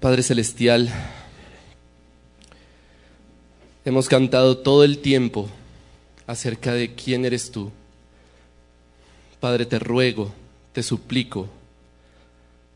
[0.00, 0.90] Padre Celestial,
[3.84, 5.48] hemos cantado todo el tiempo
[6.26, 7.70] acerca de quién eres tú.
[9.40, 10.32] Padre, te ruego,
[10.72, 11.48] te suplico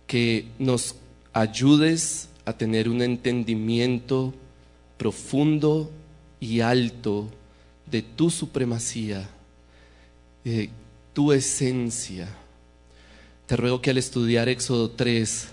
[0.07, 0.95] que nos
[1.33, 4.33] ayudes a tener un entendimiento
[4.97, 5.91] profundo
[6.41, 7.29] y alto
[7.87, 9.29] de tu supremacía,
[10.45, 10.71] de
[11.13, 12.29] tu esencia.
[13.47, 15.49] Te ruego que al estudiar Éxodo 3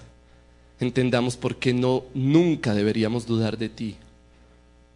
[0.80, 3.96] entendamos por qué no nunca deberíamos dudar de ti,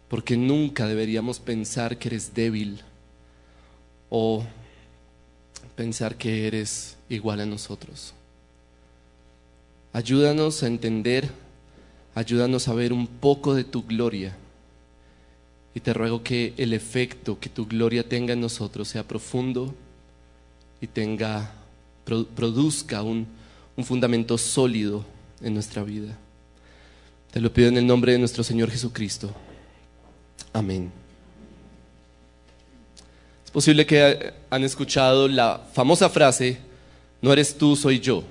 [0.08, 2.80] porque nunca deberíamos pensar que eres débil
[4.08, 4.44] o
[5.76, 8.12] pensar que eres igual a nosotros.
[9.92, 11.28] Ayúdanos a entender,
[12.14, 14.36] ayúdanos a ver un poco de tu gloria.
[15.74, 19.72] Y te ruego que el efecto que tu gloria tenga en nosotros sea profundo
[20.80, 21.52] y tenga,
[22.04, 23.26] produzca un,
[23.76, 25.04] un fundamento sólido
[25.42, 26.16] en nuestra vida.
[27.30, 29.32] Te lo pido en el nombre de nuestro Señor Jesucristo.
[30.52, 30.90] Amén.
[33.44, 36.58] Es posible que han escuchado la famosa frase,
[37.22, 38.24] no eres tú, soy yo.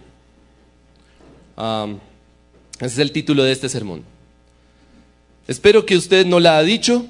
[2.79, 4.03] ese es el título de este sermón.
[5.47, 7.05] Espero que usted no la ha dicho,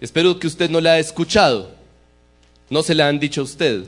[0.00, 1.70] espero que usted no la ha escuchado,
[2.70, 3.84] no se la han dicho a usted.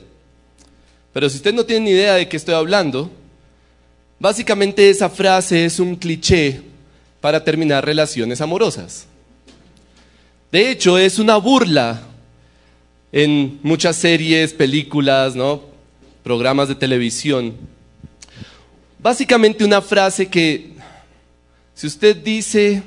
[1.13, 3.11] Pero si usted no tiene ni idea de qué estoy hablando,
[4.21, 6.61] Básicamente esa frase es un cliché
[7.19, 9.07] para terminar relaciones amorosas.
[10.51, 12.03] De hecho, es una burla
[13.11, 15.63] en muchas series, películas, ¿no?
[16.21, 17.55] programas de televisión.
[18.99, 20.73] Básicamente una frase que
[21.73, 22.83] si usted dice,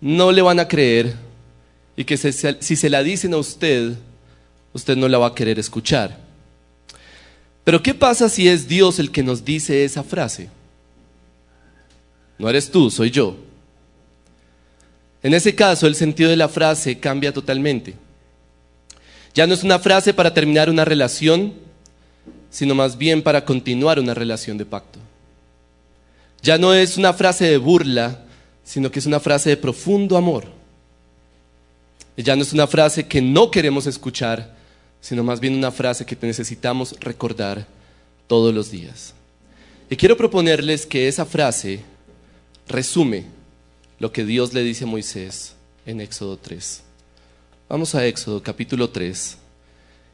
[0.00, 1.12] no le van a creer
[1.96, 3.94] y que si se la dicen a usted,
[4.72, 6.29] usted no la va a querer escuchar.
[7.64, 10.48] Pero ¿qué pasa si es Dios el que nos dice esa frase?
[12.38, 13.36] No eres tú, soy yo.
[15.22, 17.94] En ese caso, el sentido de la frase cambia totalmente.
[19.34, 21.52] Ya no es una frase para terminar una relación,
[22.50, 24.98] sino más bien para continuar una relación de pacto.
[26.42, 28.24] Ya no es una frase de burla,
[28.64, 30.46] sino que es una frase de profundo amor.
[32.16, 34.56] Ya no es una frase que no queremos escuchar,
[35.00, 37.66] sino más bien una frase que necesitamos recordar
[38.26, 39.14] todos los días.
[39.88, 41.80] Y quiero proponerles que esa frase
[42.68, 43.24] resume
[43.98, 46.82] lo que Dios le dice a Moisés en Éxodo 3.
[47.68, 49.36] Vamos a Éxodo capítulo 3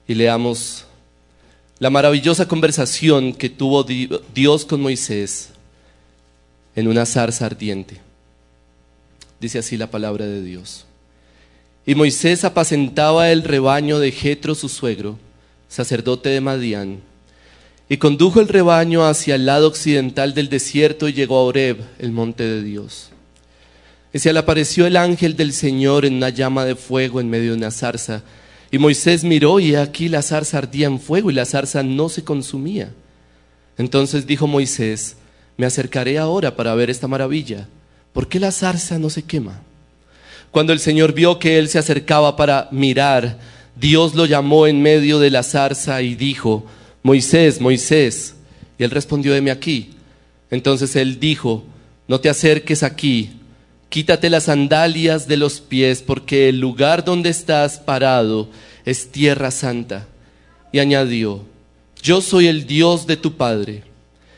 [0.09, 0.87] y leamos
[1.79, 5.51] la maravillosa conversación que tuvo Dios con Moisés
[6.75, 8.01] en una zarza ardiente.
[9.41, 10.86] Dice así la palabra de Dios.
[11.87, 15.19] Y Moisés apacentaba el rebaño de Jetro su suegro,
[15.69, 16.99] sacerdote de Madián,
[17.89, 22.11] y condujo el rebaño hacia el lado occidental del desierto y llegó a Oreb, el
[22.11, 23.11] monte de Dios.
[24.13, 27.53] Y se le apareció el ángel del Señor en una llama de fuego en medio
[27.53, 28.25] de una zarza.
[28.73, 32.25] Y Moisés miró y aquí la zarza ardía en fuego y la zarza no se
[32.25, 32.93] consumía.
[33.79, 35.17] Entonces dijo Moisés,
[35.57, 37.69] me acercaré ahora para ver esta maravilla.
[38.13, 39.63] ¿Por qué la zarza no se quema?
[40.51, 43.39] Cuando el Señor vio que él se acercaba para mirar,
[43.75, 46.65] Dios lo llamó en medio de la zarza y dijo,
[47.03, 48.35] Moisés, Moisés.
[48.79, 49.91] Y él respondió, heme aquí.
[50.51, 51.65] Entonces él dijo,
[52.09, 53.31] no te acerques aquí,
[53.89, 58.49] quítate las sandalias de los pies, porque el lugar donde estás parado
[58.85, 60.07] es tierra santa.
[60.73, 61.45] Y añadió,
[62.03, 63.83] yo soy el Dios de tu Padre,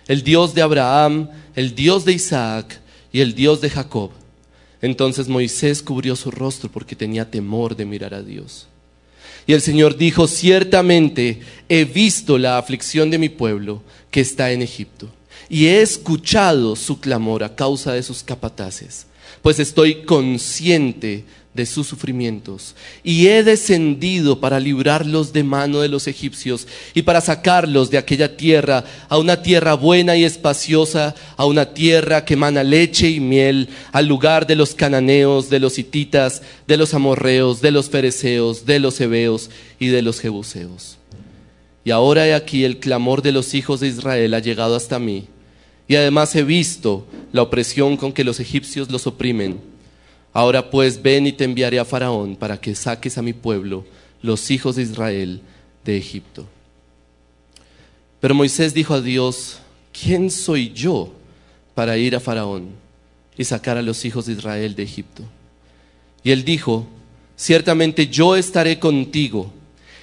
[0.06, 2.80] el Dios de Abraham, el Dios de Isaac
[3.12, 4.10] y el Dios de Jacob.
[4.80, 8.68] Entonces Moisés cubrió su rostro porque tenía temor de mirar a Dios.
[9.46, 14.62] Y el Señor dijo, ciertamente he visto la aflicción de mi pueblo que está en
[14.62, 15.08] Egipto,
[15.48, 19.06] y he escuchado su clamor a causa de sus capataces,
[19.40, 26.06] pues estoy consciente de sus sufrimientos, y he descendido para librarlos de mano de los
[26.06, 31.72] egipcios y para sacarlos de aquella tierra a una tierra buena y espaciosa, a una
[31.74, 36.76] tierra que emana leche y miel, al lugar de los cananeos, de los hititas, de
[36.76, 40.98] los amorreos, de los fereceos, de los hebeos y de los jebuseos.
[41.84, 45.26] Y ahora he aquí el clamor de los hijos de Israel ha llegado hasta mí,
[45.88, 49.77] y además he visto la opresión con que los egipcios los oprimen
[50.38, 53.84] Ahora pues ven y te enviaré a Faraón para que saques a mi pueblo,
[54.22, 55.40] los hijos de Israel,
[55.84, 56.46] de Egipto.
[58.20, 59.58] Pero Moisés dijo a Dios,
[59.92, 61.12] ¿quién soy yo
[61.74, 62.68] para ir a Faraón
[63.36, 65.24] y sacar a los hijos de Israel de Egipto?
[66.22, 66.86] Y él dijo,
[67.34, 69.50] ciertamente yo estaré contigo,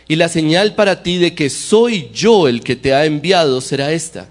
[0.05, 3.93] y la señal para ti de que soy yo el que te ha enviado será
[3.93, 4.27] esta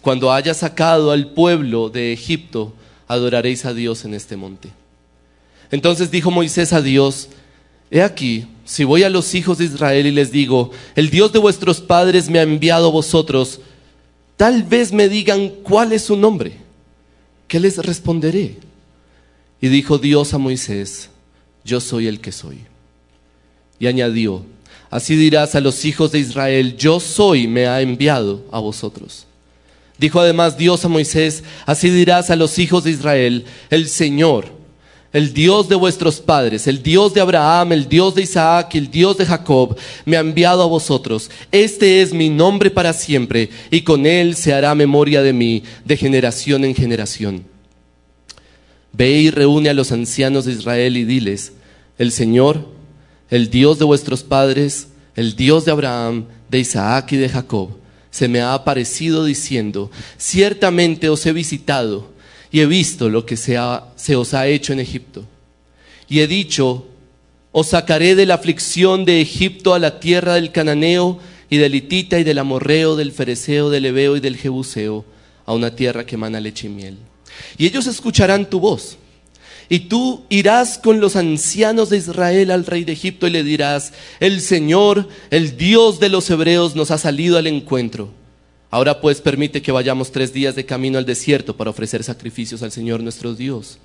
[0.00, 2.72] cuando haya sacado al pueblo de Egipto,
[3.08, 4.77] adoraréis a Dios en este monte.
[5.70, 7.28] Entonces dijo Moisés a Dios,
[7.90, 11.38] He aquí, si voy a los hijos de Israel y les digo, el Dios de
[11.38, 13.60] vuestros padres me ha enviado a vosotros,
[14.36, 16.52] tal vez me digan cuál es su nombre.
[17.46, 18.58] ¿Qué les responderé?
[19.60, 21.08] Y dijo Dios a Moisés,
[21.64, 22.58] yo soy el que soy.
[23.78, 24.44] Y añadió,
[24.90, 29.26] así dirás a los hijos de Israel, yo soy, me ha enviado a vosotros.
[29.96, 34.57] Dijo además Dios a Moisés, así dirás a los hijos de Israel, el Señor,
[35.12, 39.16] el Dios de vuestros padres, el Dios de Abraham, el Dios de Isaac el Dios
[39.16, 41.30] de Jacob, me ha enviado a vosotros.
[41.50, 45.96] Este es mi nombre para siempre, y con él se hará memoria de mí de
[45.96, 47.44] generación en generación.
[48.92, 51.52] Ve y reúne a los ancianos de Israel y diles,
[51.98, 52.68] el Señor,
[53.30, 57.70] el Dios de vuestros padres, el Dios de Abraham, de Isaac y de Jacob,
[58.10, 62.08] se me ha aparecido diciendo, ciertamente os he visitado
[62.50, 65.24] y he visto lo que se, os ha hecho en Egipto.
[66.08, 66.86] Y he dicho,
[67.52, 71.18] os sacaré de la aflicción de Egipto a la tierra del cananeo
[71.50, 75.04] y del hitita y del amorreo, del fereceo, del ebeo y del jebuseo,
[75.44, 76.98] a una tierra que emana leche y miel.
[77.58, 78.96] Y ellos escucharán tu voz.
[79.70, 83.92] Y tú irás con los ancianos de Israel al rey de Egipto y le dirás,
[84.18, 88.10] el Señor, el Dios de los hebreos, nos ha salido al encuentro
[88.70, 92.72] Ahora pues permite que vayamos tres días de camino al desierto para ofrecer sacrificios al
[92.72, 93.78] Señor nuestro Dios.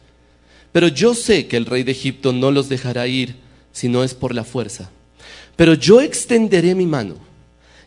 [0.72, 3.36] Pero yo sé que el rey de Egipto no los dejará ir
[3.72, 4.90] si no es por la fuerza.
[5.56, 7.16] Pero yo extenderé mi mano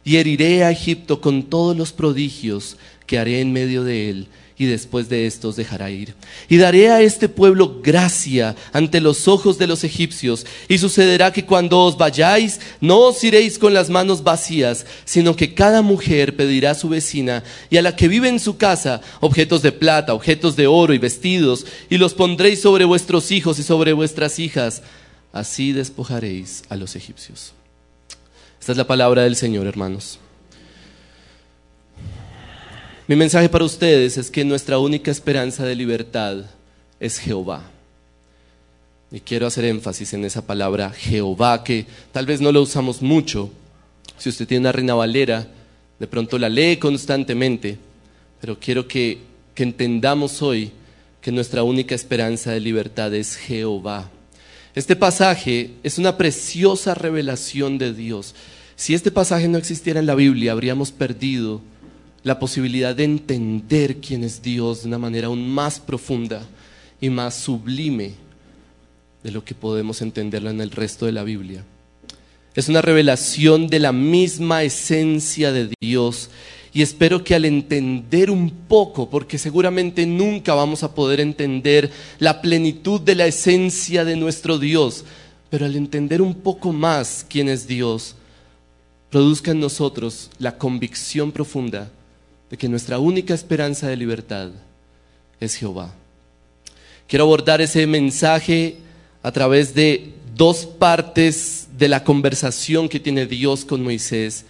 [0.05, 2.77] y heriré a Egipto con todos los prodigios
[3.07, 4.29] que haré en medio de él
[4.59, 6.15] y después de esto os dejará ir.
[6.49, 11.45] Y daré a este pueblo gracia ante los ojos de los egipcios, y sucederá que
[11.45, 16.71] cuando os vayáis, no os iréis con las manos vacías, sino que cada mujer pedirá
[16.71, 20.57] a su vecina y a la que vive en su casa objetos de plata, objetos
[20.57, 24.83] de oro y vestidos, y los pondréis sobre vuestros hijos y sobre vuestras hijas.
[25.33, 27.53] Así despojaréis a los egipcios.
[28.59, 30.19] Esta es la palabra del Señor, hermanos.
[33.09, 36.39] Mi mensaje para ustedes es que nuestra única esperanza de libertad
[36.99, 37.63] es Jehová.
[39.13, 43.49] Y quiero hacer énfasis en esa palabra Jehová, que tal vez no lo usamos mucho.
[44.19, 45.47] Si usted tiene una reina valera,
[46.01, 47.79] de pronto la lee constantemente,
[48.41, 49.19] pero quiero que,
[49.55, 50.73] que entendamos hoy
[51.21, 54.11] que nuestra única esperanza de libertad es Jehová.
[54.75, 58.35] Este pasaje es una preciosa revelación de Dios.
[58.75, 61.63] Si este pasaje no existiera en la Biblia, habríamos perdido
[62.27, 66.43] la posibilidad de entender quién es Dios de una manera aún más profunda
[67.01, 68.15] y más sublime
[69.23, 71.65] de lo que podemos entenderlo en el resto de la Biblia.
[72.57, 76.29] Es una revelación de la misma esencia de Dios
[76.73, 82.43] y espero que al entender un poco, porque seguramente nunca vamos a poder entender la
[82.43, 85.05] plenitud de la esencia de nuestro Dios,
[85.49, 88.17] pero al entender un poco más quién es Dios,
[89.11, 91.93] produzca en nosotros la convicción profunda
[92.51, 94.51] de que nuestra única esperanza de libertad
[95.41, 95.95] es Jehová.
[97.09, 98.77] Quiero abordar ese mensaje
[99.23, 104.45] a través de dos partes de la conversación que tiene Dios con Moisés.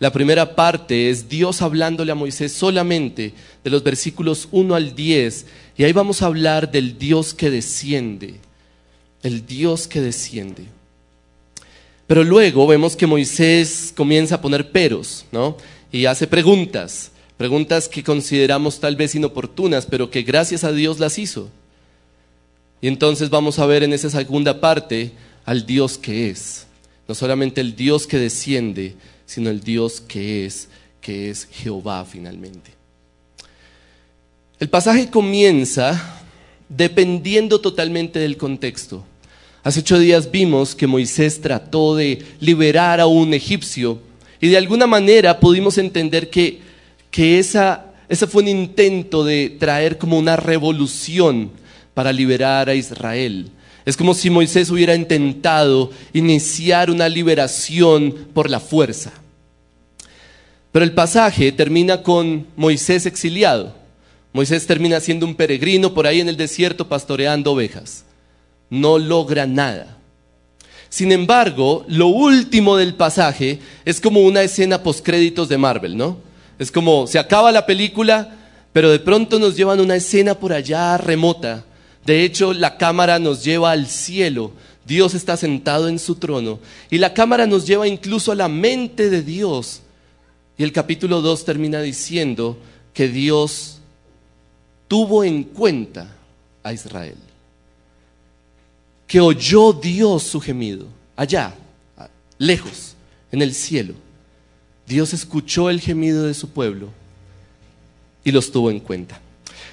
[0.00, 3.34] La primera parte es Dios hablándole a Moisés solamente
[3.64, 5.46] de los versículos 1 al 10
[5.76, 8.34] y ahí vamos a hablar del Dios que desciende,
[9.22, 10.64] el Dios que desciende.
[12.06, 15.56] Pero luego vemos que Moisés comienza a poner peros, ¿no?
[15.92, 17.10] Y hace preguntas.
[17.38, 21.48] Preguntas que consideramos tal vez inoportunas, pero que gracias a Dios las hizo.
[22.80, 25.12] Y entonces vamos a ver en esa segunda parte
[25.44, 26.66] al Dios que es.
[27.06, 30.68] No solamente el Dios que desciende, sino el Dios que es,
[31.00, 32.72] que es Jehová finalmente.
[34.58, 36.20] El pasaje comienza
[36.68, 39.04] dependiendo totalmente del contexto.
[39.62, 44.00] Hace ocho días vimos que Moisés trató de liberar a un egipcio
[44.40, 46.66] y de alguna manera pudimos entender que
[47.10, 51.50] que esa, ese fue un intento de traer como una revolución
[51.94, 53.50] para liberar a Israel.
[53.84, 59.12] Es como si Moisés hubiera intentado iniciar una liberación por la fuerza.
[60.72, 63.74] Pero el pasaje termina con Moisés exiliado.
[64.32, 68.04] Moisés termina siendo un peregrino por ahí en el desierto pastoreando ovejas.
[68.68, 69.96] No logra nada.
[70.90, 76.18] Sin embargo, lo último del pasaje es como una escena postcréditos de Marvel, ¿no?
[76.58, 78.36] Es como, se acaba la película,
[78.72, 81.64] pero de pronto nos llevan una escena por allá remota.
[82.04, 84.52] De hecho, la cámara nos lleva al cielo.
[84.84, 86.58] Dios está sentado en su trono.
[86.90, 89.82] Y la cámara nos lleva incluso a la mente de Dios.
[90.56, 92.58] Y el capítulo 2 termina diciendo
[92.92, 93.78] que Dios
[94.88, 96.08] tuvo en cuenta
[96.62, 97.16] a Israel,
[99.06, 101.54] que oyó Dios su gemido, allá,
[102.38, 102.94] lejos,
[103.30, 103.94] en el cielo.
[104.88, 106.88] Dios escuchó el gemido de su pueblo
[108.24, 109.20] y los tuvo en cuenta.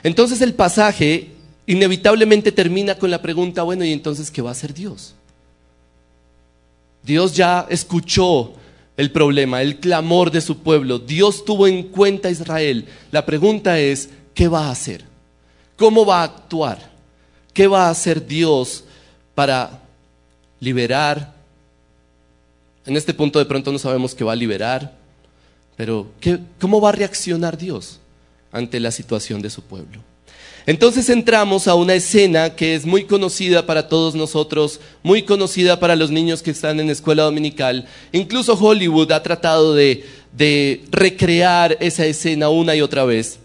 [0.03, 1.31] Entonces el pasaje
[1.65, 5.15] inevitablemente termina con la pregunta, bueno, ¿y entonces qué va a hacer Dios?
[7.03, 8.53] Dios ya escuchó
[8.97, 10.99] el problema, el clamor de su pueblo.
[10.99, 12.85] Dios tuvo en cuenta a Israel.
[13.11, 15.05] La pregunta es, ¿qué va a hacer?
[15.77, 16.91] ¿Cómo va a actuar?
[17.53, 18.83] ¿Qué va a hacer Dios
[19.33, 19.81] para
[20.59, 21.33] liberar?
[22.85, 25.04] En este punto de pronto no sabemos qué va a liberar,
[25.75, 26.11] pero
[26.59, 27.99] ¿cómo va a reaccionar Dios?
[28.55, 29.99] ante la situación de su pueblo.
[30.65, 35.95] Entonces entramos a una escena que es muy conocida para todos nosotros, muy conocida para
[35.97, 37.85] los niños que están en escuela dominical.
[38.13, 40.05] Incluso Hollywood ha tratado de,
[40.89, 43.39] recrear esa escena una y otra vez.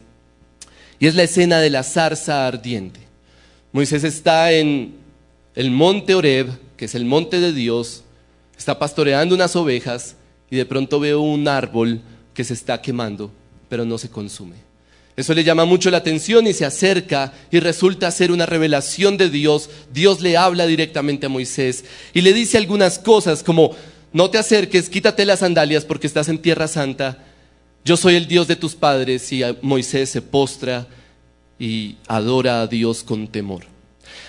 [1.00, 3.00] Y es la escena de la zarza ardiente.
[3.72, 4.94] Moisés está en
[5.56, 8.04] el monte Oreb, que es el monte de Dios,
[8.56, 10.14] está pastoreando unas ovejas
[10.50, 12.00] y de pronto ve un árbol
[12.34, 13.30] que se está quemando,
[13.68, 14.56] pero no se consume.
[15.16, 19.28] Eso le llama mucho la atención y se acerca y resulta ser una revelación de
[19.28, 19.68] Dios.
[19.92, 21.84] Dios le habla directamente a Moisés
[22.14, 23.76] y le dice algunas cosas como,
[24.12, 27.18] no te acerques, quítate las sandalias porque estás en tierra santa.
[27.84, 30.87] Yo soy el Dios de tus padres y Moisés se postra
[31.58, 33.64] y adora a Dios con temor.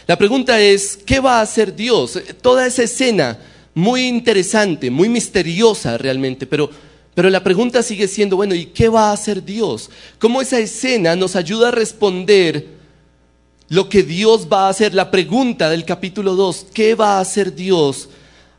[0.08, 2.20] La pregunta es, ¿qué va a hacer Dios?
[2.42, 3.40] Toda esa escena,
[3.74, 6.70] muy interesante, muy misteriosa realmente, pero
[7.14, 9.90] pero la pregunta sigue siendo, bueno, ¿y qué va a hacer Dios?
[10.18, 12.68] ¿Cómo esa escena nos ayuda a responder
[13.68, 14.94] lo que Dios va a hacer?
[14.94, 18.10] La pregunta del capítulo 2, ¿qué va a hacer Dios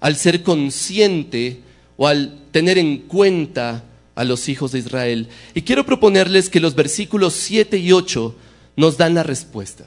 [0.00, 1.61] al ser consciente
[1.97, 5.28] o al tener en cuenta a los hijos de Israel?
[5.54, 8.35] Y quiero proponerles que los versículos 7 y 8
[8.76, 9.87] nos dan la respuesta.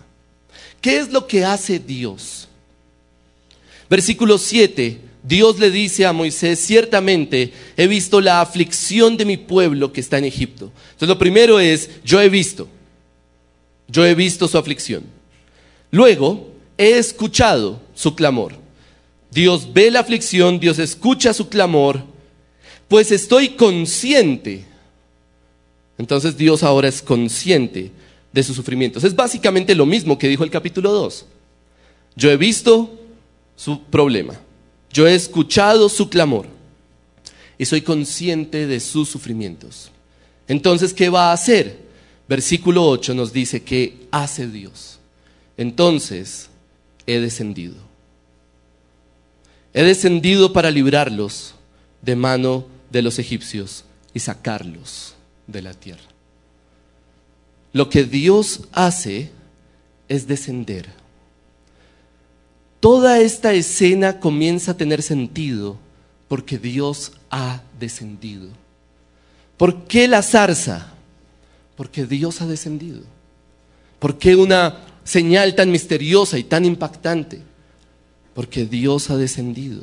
[0.82, 2.48] ¿Qué es lo que hace Dios?
[3.90, 9.92] Versículo 7 Dios le dice a Moisés, ciertamente he visto la aflicción de mi pueblo
[9.92, 10.72] que está en Egipto.
[10.92, 12.68] Entonces lo primero es, yo he visto,
[13.88, 15.04] yo he visto su aflicción.
[15.90, 18.54] Luego, he escuchado su clamor.
[19.32, 22.04] Dios ve la aflicción, Dios escucha su clamor,
[22.88, 24.66] pues estoy consciente.
[25.98, 27.92] Entonces Dios ahora es consciente
[28.32, 29.04] de sus sufrimientos.
[29.04, 31.26] Es básicamente lo mismo que dijo el capítulo 2.
[32.16, 33.00] Yo he visto
[33.56, 34.40] su problema.
[34.96, 36.48] Yo he escuchado su clamor
[37.58, 39.92] y soy consciente de sus sufrimientos.
[40.48, 41.80] Entonces, ¿qué va a hacer?
[42.30, 45.00] Versículo 8 nos dice que hace Dios.
[45.58, 46.50] Entonces,
[47.06, 47.76] he descendido.
[49.74, 51.56] He descendido para librarlos
[52.02, 53.84] de mano de los egipcios
[54.14, 55.14] y sacarlos
[55.46, 56.08] de la tierra.
[57.74, 59.30] Lo que Dios hace
[60.08, 60.88] es descender
[62.86, 65.76] Toda esta escena comienza a tener sentido
[66.28, 68.48] porque Dios ha descendido.
[69.58, 70.94] ¿Por qué la zarza?
[71.76, 73.02] Porque Dios ha descendido.
[73.98, 77.42] ¿Por qué una señal tan misteriosa y tan impactante?
[78.36, 79.82] Porque Dios ha descendido.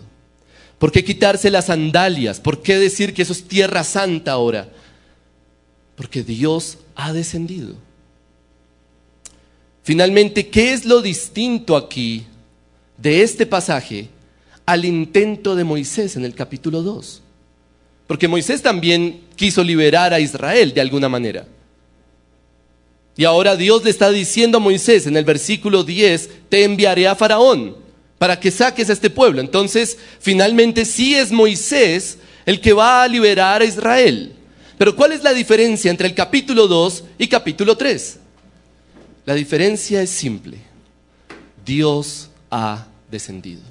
[0.79, 2.39] ¿Por qué quitarse las sandalias?
[2.39, 4.69] ¿Por qué decir que eso es tierra santa ahora?
[5.97, 7.75] Porque Dios ha descendido.
[9.83, 12.27] Finalmente, ¿qué es lo distinto aquí
[13.03, 14.09] de este pasaje
[14.65, 17.21] al intento de Moisés en el capítulo 2.
[18.07, 21.47] Porque Moisés también quiso liberar a Israel de alguna manera.
[23.17, 27.17] Y ahora Dios le está diciendo a Moisés en el versículo 10, te enviaré a
[27.17, 27.77] Faraón
[28.19, 29.41] para que saques a este pueblo.
[29.41, 34.33] Entonces, finalmente sí es Moisés el que va a liberar a Israel.
[34.79, 38.19] Pero ¿cuál es la diferencia entre el capítulo 2 y capítulo 3?
[39.27, 40.59] La diferencia es simple.
[41.65, 43.63] Dios ha descendido.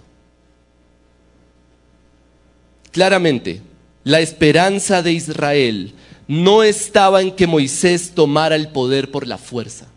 [2.91, 3.62] Claramente,
[4.05, 5.93] la esperanza de Israel
[6.27, 9.88] no estaba en que Moisés tomara el poder por la fuerza.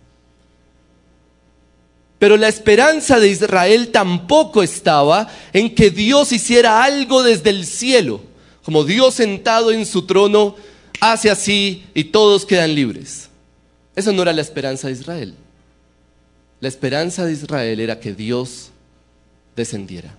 [2.18, 8.20] Pero la esperanza de Israel tampoco estaba en que Dios hiciera algo desde el cielo,
[8.64, 10.56] como Dios sentado en su trono
[11.00, 13.28] hace así y todos quedan libres.
[13.94, 15.34] Eso no era la esperanza de Israel.
[16.60, 18.70] La esperanza de Israel era que Dios
[19.56, 20.14] descendiera.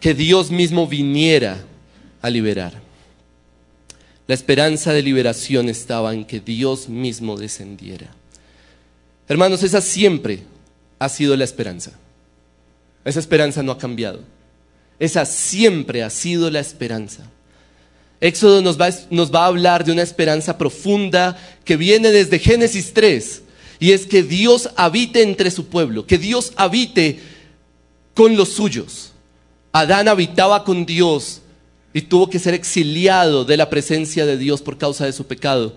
[0.00, 1.58] Que Dios mismo viniera
[2.22, 2.74] a liberar.
[4.26, 8.08] La esperanza de liberación estaba en que Dios mismo descendiera.
[9.28, 10.42] Hermanos, esa siempre
[10.98, 11.92] ha sido la esperanza.
[13.04, 14.20] Esa esperanza no ha cambiado.
[14.98, 17.30] Esa siempre ha sido la esperanza.
[18.20, 23.42] Éxodo nos va, a hablar de una esperanza profunda que viene desde Génesis 3,
[23.78, 27.20] y es que Dios habite entre su pueblo, que Dios habite
[28.16, 29.12] con los suyos.
[29.72, 31.42] Adán habitaba con Dios
[31.92, 35.74] y tuvo que ser exiliado de la presencia de Dios por causa de su pecado.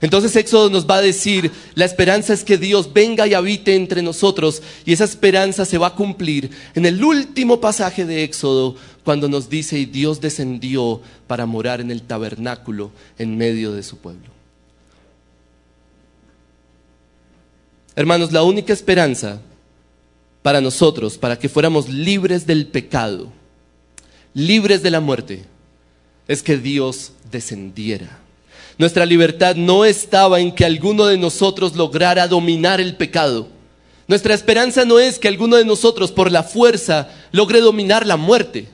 [0.00, 4.00] Entonces Éxodo nos va a decir, la esperanza es que Dios venga y habite entre
[4.02, 9.28] nosotros y esa esperanza se va a cumplir en el último pasaje de Éxodo cuando
[9.28, 14.32] nos dice, y Dios descendió para morar en el tabernáculo en medio de su pueblo.
[17.94, 19.40] Hermanos, la única esperanza
[20.44, 23.32] para nosotros, para que fuéramos libres del pecado,
[24.34, 25.42] libres de la muerte,
[26.28, 28.18] es que Dios descendiera.
[28.76, 33.48] Nuestra libertad no estaba en que alguno de nosotros lograra dominar el pecado.
[34.06, 38.68] Nuestra esperanza no es que alguno de nosotros por la fuerza logre dominar la muerte.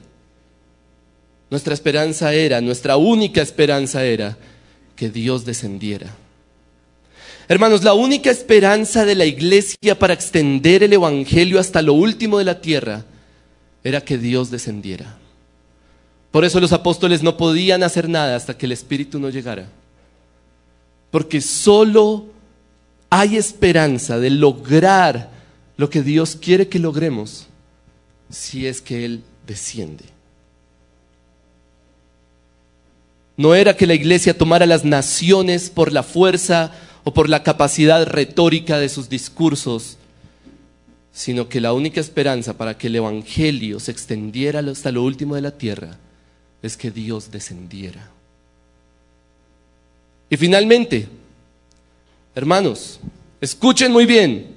[1.50, 4.36] Nuestra esperanza era, nuestra única esperanza era
[4.96, 6.16] que Dios descendiera.
[7.50, 12.44] Hermanos, la única esperanza de la iglesia para extender el Evangelio hasta lo último de
[12.44, 13.04] la tierra
[13.82, 15.18] era que Dios descendiera.
[16.30, 19.66] Por eso los apóstoles no podían hacer nada hasta que el Espíritu no llegara.
[21.10, 22.26] Porque solo
[23.10, 25.30] hay esperanza de lograr
[25.76, 27.48] lo que Dios quiere que logremos
[28.30, 30.04] si es que Él desciende.
[33.36, 36.70] No era que la iglesia tomara las naciones por la fuerza
[37.04, 39.96] o por la capacidad retórica de sus discursos,
[41.12, 45.42] sino que la única esperanza para que el Evangelio se extendiera hasta lo último de
[45.42, 45.98] la tierra
[46.62, 48.10] es que Dios descendiera.
[50.28, 51.08] Y finalmente,
[52.34, 53.00] hermanos,
[53.40, 54.56] escuchen muy bien,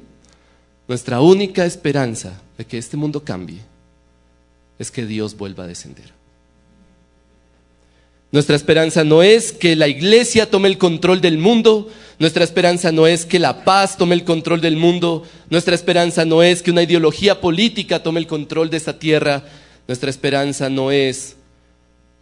[0.87, 3.61] nuestra única esperanza de que este mundo cambie
[4.77, 6.22] es que Dios vuelva a descender.
[8.33, 13.05] Nuestra esperanza no es que la iglesia tome el control del mundo, nuestra esperanza no
[13.05, 16.81] es que la paz tome el control del mundo, nuestra esperanza no es que una
[16.81, 19.43] ideología política tome el control de esta tierra,
[19.87, 21.35] nuestra esperanza no es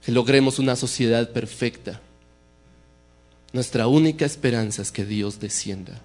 [0.05, 2.01] que logremos una sociedad perfecta.
[3.53, 6.01] Nuestra única esperanza es que Dios descienda,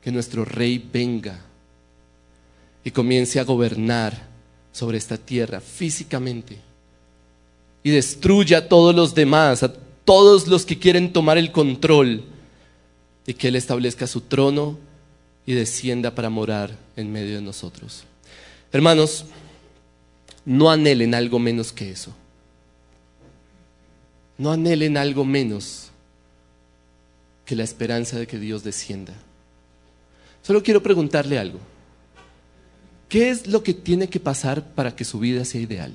[0.00, 1.40] que nuestro rey venga
[2.84, 4.28] y comience a gobernar
[4.70, 6.67] sobre esta tierra físicamente
[7.82, 9.72] y destruya a todos los demás, a
[10.04, 12.24] todos los que quieren tomar el control
[13.26, 14.78] y que Él establezca su trono
[15.46, 18.04] y descienda para morar en medio de nosotros.
[18.72, 19.26] Hermanos,
[20.44, 22.12] no anhelen algo menos que eso.
[24.38, 25.90] No anhelen algo menos
[27.44, 29.14] que la esperanza de que Dios descienda.
[30.42, 31.58] Solo quiero preguntarle algo.
[33.08, 35.92] ¿Qué es lo que tiene que pasar para que su vida sea ideal?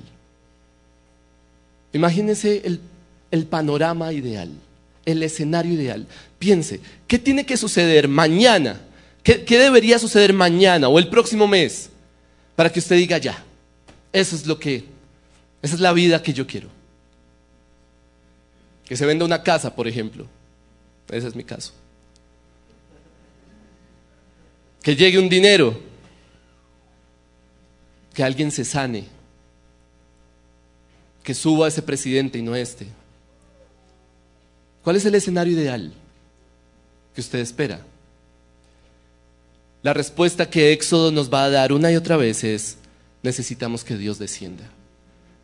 [1.94, 2.60] Imagínense
[3.30, 4.50] el, panorama ideal,
[5.06, 6.06] el escenario ideal.
[6.40, 8.80] Piense, ¿qué tiene que suceder mañana?
[9.22, 11.88] ¿Qué, ¿Qué, debería suceder mañana o el próximo mes
[12.56, 13.42] para que usted diga ya?
[14.12, 14.84] Eso es lo que,
[15.62, 16.68] esa es la vida que yo quiero.
[18.84, 20.26] Que se venda una casa, por ejemplo.
[21.10, 21.72] Ese es mi caso.
[24.82, 25.80] Que llegue un dinero.
[28.12, 29.13] Que alguien se sane.
[31.24, 32.86] Que suba ese presidente y no este.
[34.84, 35.92] ¿Cuál es el escenario ideal
[37.14, 37.80] que usted espera?
[39.82, 42.76] La respuesta que Éxodo nos va a dar una y otra vez es,
[43.22, 44.64] necesitamos que Dios descienda.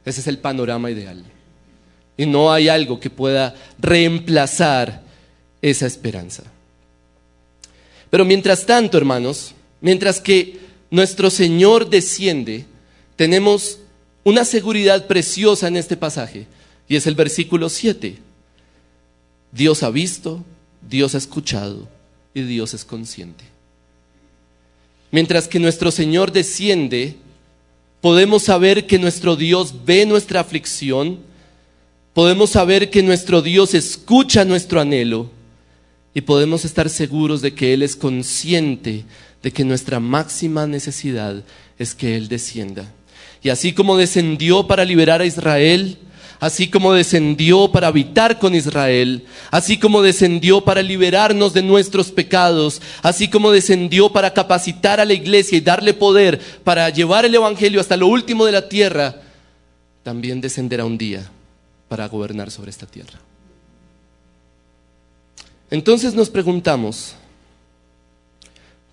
[0.05, 1.25] Ese es el panorama ideal.
[2.17, 5.03] Y no hay algo que pueda reemplazar
[5.63, 6.45] esa esperanza.
[8.11, 10.59] Pero mientras tanto, hermanos, mientras que
[10.91, 12.67] nuestro Señor desciende,
[13.17, 13.79] tenemos
[14.25, 16.47] una seguridad preciosa en este pasaje,
[16.89, 18.19] y es el versículo 7.
[19.53, 20.45] Dios ha visto,
[20.89, 21.89] Dios ha escuchado
[22.35, 23.45] y Dios es consciente.
[25.11, 27.17] Mientras que nuestro Señor desciende,
[28.01, 31.21] podemos saber que nuestro Dios ve nuestra aflicción,
[32.15, 35.31] podemos saber que nuestro Dios escucha nuestro anhelo
[36.15, 39.05] y podemos estar seguros de que Él es consciente
[39.43, 41.43] de que nuestra máxima necesidad
[41.79, 42.93] es que Él descienda.
[43.43, 45.99] Y así como descendió para liberar a Israel,
[46.41, 52.81] así como descendió para habitar con Israel, así como descendió para liberarnos de nuestros pecados,
[53.03, 57.81] así como descendió para capacitar a la iglesia y darle poder para llevar el Evangelio
[57.81, 59.23] hasta lo último de la tierra,
[60.03, 61.31] también descenderá un día
[61.89, 63.21] para gobernar sobre esta tierra.
[65.71, 67.15] Entonces nos preguntamos,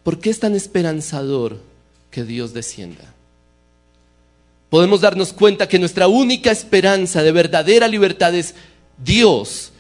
[0.03, 1.59] ¿por qué es tan esperanzador
[2.11, 3.13] que Dios descienda?
[4.69, 8.53] Podemos darnos cuenta que nuestra única esperanza de verdadera libertad es
[8.97, 9.71] Dios.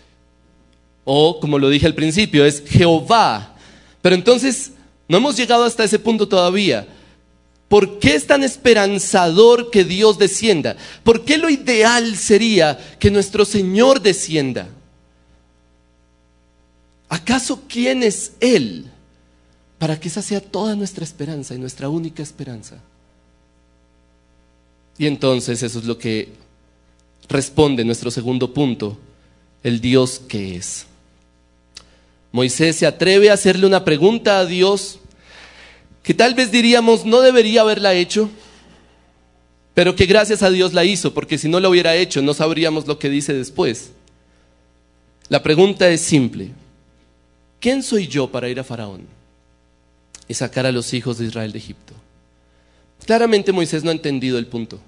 [1.03, 3.55] O, como lo dije al principio, es Jehová.
[4.01, 4.71] Pero entonces,
[5.07, 6.87] no hemos llegado hasta ese punto todavía.
[7.67, 10.77] ¿Por qué es tan esperanzador que Dios descienda?
[11.03, 14.69] ¿Por qué lo ideal sería que nuestro Señor descienda?
[17.09, 18.85] ¿Acaso quién es Él
[19.77, 22.77] para que esa sea toda nuestra esperanza y nuestra única esperanza?
[24.97, 26.29] Y entonces eso es lo que
[27.29, 28.97] responde nuestro segundo punto,
[29.63, 30.85] el Dios que es.
[32.31, 34.99] Moisés se atreve a hacerle una pregunta a Dios
[36.03, 38.29] que tal vez diríamos no debería haberla hecho,
[39.73, 42.87] pero que gracias a Dios la hizo, porque si no la hubiera hecho no sabríamos
[42.87, 43.91] lo que dice después.
[45.29, 46.51] La pregunta es simple.
[47.59, 49.01] ¿Quién soy yo para ir a Faraón
[50.27, 51.93] y sacar a los hijos de Israel de Egipto?
[53.05, 54.79] Claramente Moisés no ha entendido el punto.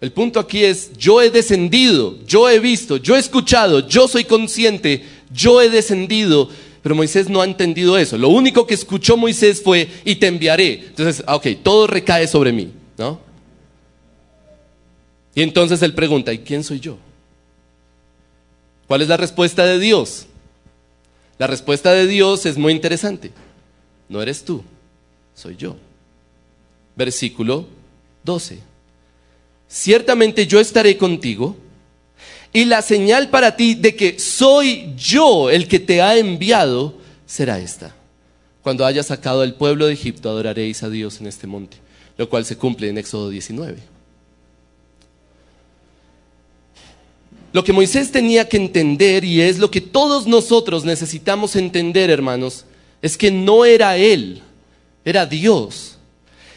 [0.00, 4.24] El punto aquí es, yo he descendido, yo he visto, yo he escuchado, yo soy
[4.24, 6.48] consciente, yo he descendido,
[6.82, 8.16] pero Moisés no ha entendido eso.
[8.16, 10.84] Lo único que escuchó Moisés fue, y te enviaré.
[10.88, 13.20] Entonces, ah, ok, todo recae sobre mí, ¿no?
[15.34, 16.96] Y entonces él pregunta, ¿y quién soy yo?
[18.86, 20.26] ¿Cuál es la respuesta de Dios?
[21.38, 23.32] La respuesta de Dios es muy interesante.
[24.08, 24.62] No eres tú,
[25.34, 25.76] soy yo.
[26.98, 27.64] Versículo
[28.24, 28.58] 12.
[29.68, 31.56] Ciertamente yo estaré contigo
[32.52, 37.60] y la señal para ti de que soy yo el que te ha enviado será
[37.60, 37.94] esta.
[38.62, 41.76] Cuando hayas sacado al pueblo de Egipto, adoraréis a Dios en este monte,
[42.16, 43.78] lo cual se cumple en Éxodo 19.
[47.52, 52.64] Lo que Moisés tenía que entender, y es lo que todos nosotros necesitamos entender, hermanos,
[53.00, 54.42] es que no era Él,
[55.04, 55.97] era Dios.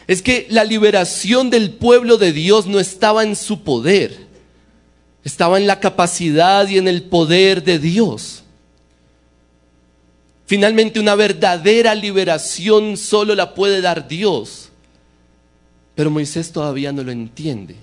[0.06, 4.32] Es que la liberación del pueblo de Dios no estaba en su poder
[5.24, 8.42] estaba en la capacidad y en el poder de Dios.
[10.46, 14.70] Finalmente una verdadera liberación solo la puede dar Dios.
[15.94, 17.76] Pero Moisés todavía no lo entiende.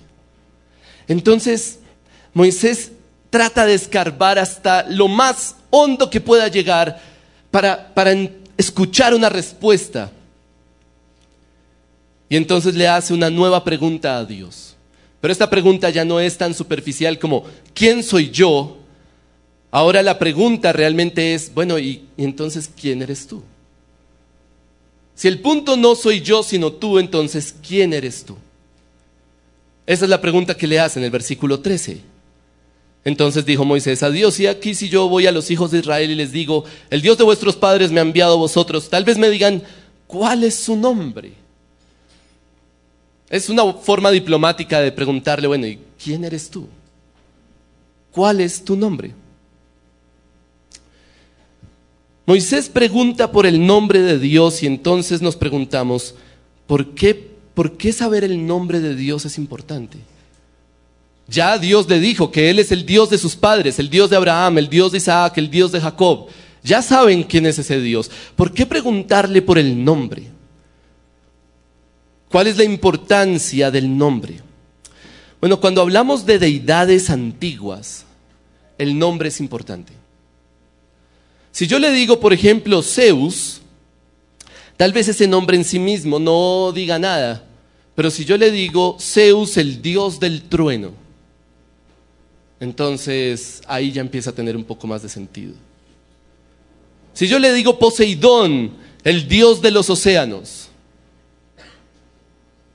[1.08, 1.78] Entonces,
[2.34, 2.92] Moisés
[3.30, 7.00] trata de escarbar hasta lo más hondo que pueda llegar
[7.50, 8.12] para, para
[8.56, 10.12] escuchar una respuesta.
[12.30, 14.76] Y entonces le hace una nueva pregunta a Dios.
[15.20, 18.78] Pero esta pregunta ya no es tan superficial como ¿quién soy yo?
[19.72, 23.42] Ahora la pregunta realmente es, bueno, ¿y, entonces quién eres tú?
[25.14, 28.36] Si el punto no soy yo, sino tú, entonces ¿quién eres tú?
[29.84, 32.00] Esa es la pregunta que le hace en el versículo 13.
[33.04, 36.12] Entonces dijo Moisés a Dios, y aquí si yo voy a los hijos de Israel
[36.12, 39.18] y les digo, el Dios de vuestros padres me ha enviado a vosotros, tal vez
[39.18, 39.64] me digan,
[40.06, 41.32] ¿cuál es su nombre?
[43.30, 46.66] Es una forma diplomática de preguntarle, bueno, ¿y quién eres tú?
[48.10, 49.14] ¿Cuál es tu nombre?
[52.26, 56.16] Moisés pregunta por el nombre de Dios y entonces nos preguntamos,
[56.66, 57.14] ¿por qué,
[57.54, 59.98] ¿por qué saber el nombre de Dios es importante?
[61.28, 64.16] Ya Dios le dijo que Él es el Dios de sus padres, el Dios de
[64.16, 66.26] Abraham, el Dios de Isaac, el Dios de Jacob.
[66.64, 68.10] Ya saben quién es ese Dios.
[68.34, 70.39] ¿Por qué preguntarle por el nombre?
[72.30, 74.40] ¿Cuál es la importancia del nombre?
[75.40, 78.04] Bueno, cuando hablamos de deidades antiguas,
[78.78, 79.92] el nombre es importante.
[81.50, 83.60] Si yo le digo, por ejemplo, Zeus,
[84.76, 87.44] tal vez ese nombre en sí mismo no diga nada,
[87.96, 90.92] pero si yo le digo Zeus, el dios del trueno,
[92.60, 95.54] entonces ahí ya empieza a tener un poco más de sentido.
[97.12, 98.70] Si yo le digo Poseidón,
[99.02, 100.69] el dios de los océanos,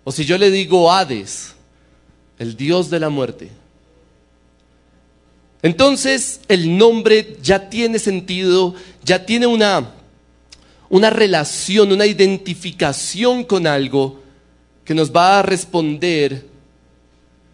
[0.05, 1.55] o si yo le digo Hades,
[2.39, 3.49] el Dios de la muerte.
[5.61, 9.93] Entonces el nombre ya tiene sentido, ya tiene una,
[10.89, 14.21] una relación, una identificación con algo
[14.85, 16.45] que nos va a responder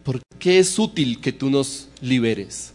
[0.03, 2.73] por qué es útil que tú nos liberes.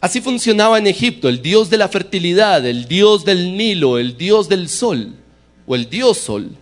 [0.00, 4.48] Así funcionaba en Egipto, el dios de la fertilidad, el dios del Nilo, el dios
[4.48, 5.14] del sol
[5.66, 6.56] o el dios sol.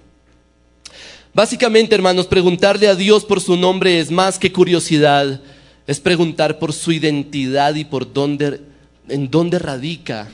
[1.35, 5.41] Básicamente, hermanos, preguntarle a Dios por su nombre es más que curiosidad,
[5.87, 8.61] es preguntar por su identidad y por dónde,
[9.09, 10.29] en dónde radica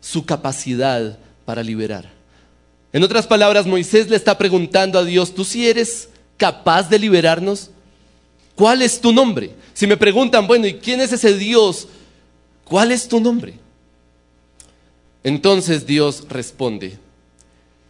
[0.00, 2.10] su capacidad para liberar.
[2.94, 6.08] En otras palabras, Moisés le está preguntando a Dios, ¿tú si eres
[6.38, 7.70] capaz de liberarnos?
[8.54, 9.50] ¿Cuál es tu nombre?
[9.74, 11.88] Si me preguntan, bueno, ¿y quién es ese Dios?
[12.64, 13.54] ¿Cuál es tu nombre?
[15.22, 16.98] Entonces Dios responde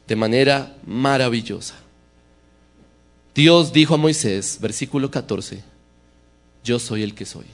[0.08, 1.76] de manera maravillosa.
[3.38, 5.62] Dios dijo a Moisés, versículo 14,
[6.64, 7.44] yo soy el que soy.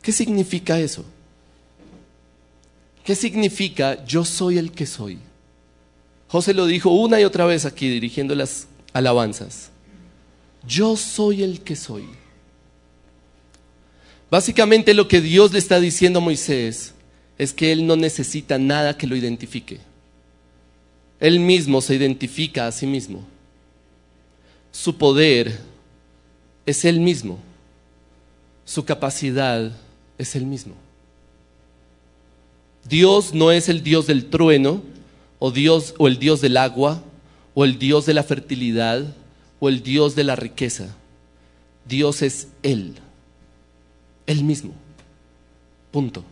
[0.00, 1.04] ¿Qué significa eso?
[3.04, 5.18] ¿Qué significa yo soy el que soy?
[6.28, 9.68] José lo dijo una y otra vez aquí dirigiendo las alabanzas.
[10.66, 12.06] Yo soy el que soy.
[14.30, 16.94] Básicamente lo que Dios le está diciendo a Moisés
[17.36, 19.78] es que él no necesita nada que lo identifique.
[21.20, 23.24] Él mismo se identifica a sí mismo.
[24.70, 25.58] Su poder
[26.64, 27.38] es él mismo.
[28.64, 29.72] Su capacidad
[30.18, 30.74] es el mismo.
[32.88, 34.82] Dios no es el Dios del trueno,
[35.38, 37.02] o Dios o el Dios del agua,
[37.54, 39.14] o el Dios de la fertilidad,
[39.60, 40.94] o el Dios de la riqueza.
[41.86, 42.94] Dios es Él,
[44.26, 44.72] Él mismo.
[45.90, 46.24] Punto.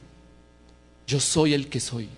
[1.06, 2.08] Yo soy el que soy.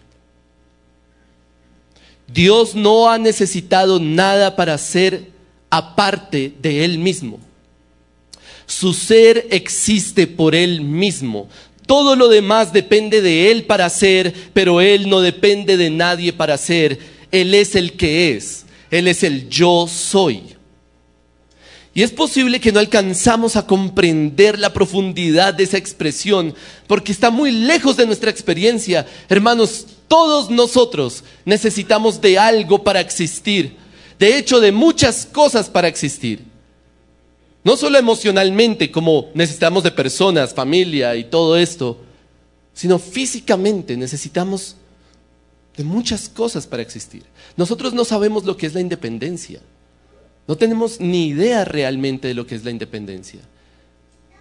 [2.32, 5.30] Dios no ha necesitado nada para ser
[5.70, 7.40] aparte de Él mismo.
[8.66, 11.48] Su ser existe por Él mismo.
[11.86, 16.58] Todo lo demás depende de Él para ser, pero Él no depende de nadie para
[16.58, 16.98] ser.
[17.32, 18.66] Él es el que es.
[18.90, 20.42] Él es el yo soy.
[21.94, 26.54] Y es posible que no alcanzamos a comprender la profundidad de esa expresión
[26.86, 29.06] porque está muy lejos de nuestra experiencia.
[29.28, 33.76] Hermanos, todos nosotros necesitamos de algo para existir.
[34.18, 36.42] De hecho, de muchas cosas para existir.
[37.62, 41.98] No solo emocionalmente, como necesitamos de personas, familia y todo esto,
[42.72, 44.76] sino físicamente necesitamos
[45.76, 47.24] de muchas cosas para existir.
[47.56, 49.60] Nosotros no sabemos lo que es la independencia.
[50.46, 53.40] No tenemos ni idea realmente de lo que es la independencia.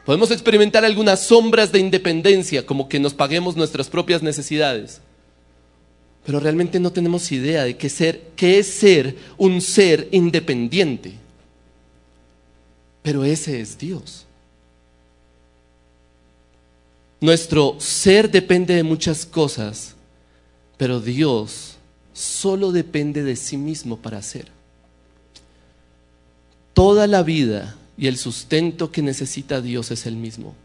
[0.05, 5.01] Podemos experimentar algunas sombras de independencia, como que nos paguemos nuestras propias necesidades.
[6.27, 11.13] Pero realmente no tenemos idea de qué, ser, es ser un ser independiente.
[13.01, 14.25] Pero ese es Dios.
[17.21, 19.95] Nuestro ser depende de muchas cosas,
[20.75, 21.77] pero Dios
[22.11, 24.49] solo depende de sí mismo para ser.
[26.73, 30.55] Toda la vida y el sustento que necesita Dios es el mismo.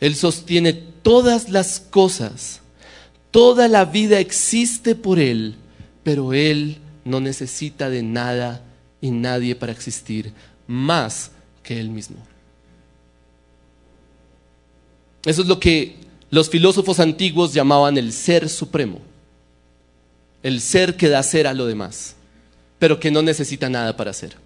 [0.00, 2.62] Él sostiene todas las cosas.
[3.34, 5.56] Toda la vida existe por Él,
[6.04, 8.62] pero Él no necesita de nada
[9.00, 10.32] y nadie para existir
[10.68, 11.32] más
[11.64, 12.18] que Él mismo.
[15.24, 15.96] Eso es lo que
[16.30, 19.00] los filósofos antiguos llamaban el ser supremo,
[20.44, 22.14] el ser que da ser a lo demás,
[22.78, 24.36] pero que no necesita nada para ser.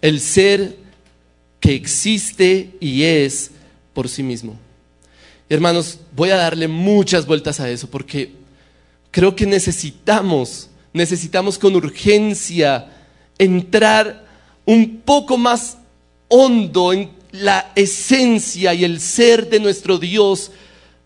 [0.00, 0.76] El ser
[1.60, 3.52] que existe y es
[3.92, 4.63] por sí mismo.
[5.48, 8.32] Hermanos, voy a darle muchas vueltas a eso porque
[9.10, 12.90] creo que necesitamos, necesitamos con urgencia
[13.38, 14.24] entrar
[14.64, 15.76] un poco más
[16.28, 20.50] hondo en la esencia y el ser de nuestro Dios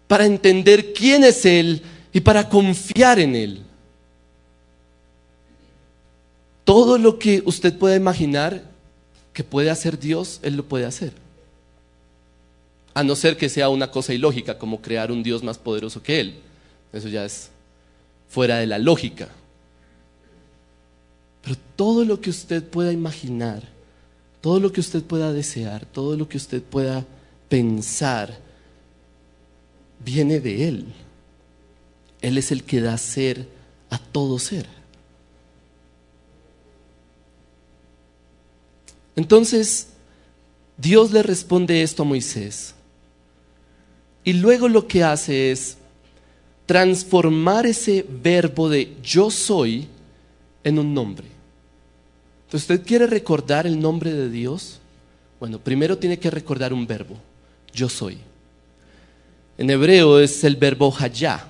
[0.06, 3.62] para entender quién es Él y para confiar en Él.
[6.64, 8.62] Todo lo que usted pueda imaginar
[9.32, 11.12] que puede hacer Dios, Él lo puede hacer.
[12.98, 16.18] A no ser que sea una cosa ilógica como crear un Dios más poderoso que
[16.18, 16.40] Él.
[16.92, 17.48] Eso ya es
[18.28, 19.28] fuera de la lógica.
[21.44, 23.62] Pero todo lo que usted pueda imaginar,
[24.40, 27.06] todo lo que usted pueda desear, todo lo que usted pueda
[27.48, 28.36] pensar,
[30.04, 30.86] viene de Él.
[32.20, 33.46] Él es el que da ser
[33.90, 34.66] a todo ser.
[39.14, 39.90] Entonces,
[40.76, 42.74] Dios le responde esto a Moisés.
[44.28, 45.78] Y luego lo que hace es
[46.66, 49.86] transformar ese verbo de yo soy
[50.62, 51.26] en un nombre.
[52.52, 54.80] ¿usted quiere recordar el nombre de Dios?
[55.40, 57.16] Bueno, primero tiene que recordar un verbo,
[57.72, 58.18] yo soy.
[59.56, 61.48] En hebreo es el verbo hayá.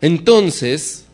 [0.00, 1.04] Entonces,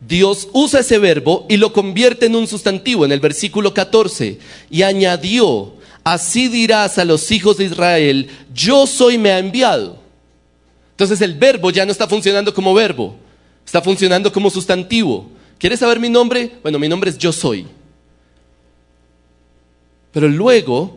[0.00, 4.82] Dios usa ese verbo y lo convierte en un sustantivo en el versículo 14 y
[4.82, 5.75] añadió,
[6.06, 9.98] así dirás a los hijos de Israel, yo soy me ha enviado.
[10.92, 13.16] Entonces el verbo ya no está funcionando como verbo,
[13.66, 15.28] está funcionando como sustantivo.
[15.58, 16.52] ¿Quieres saber mi nombre?
[16.62, 17.66] Bueno, mi nombre es yo soy.
[20.12, 20.96] Pero luego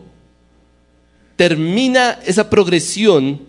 [1.34, 3.40] termina esa progresión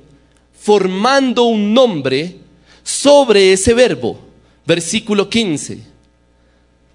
[0.60, 2.38] formando un nombre
[2.82, 4.20] sobre ese verbo.
[4.66, 5.78] Versículo 15.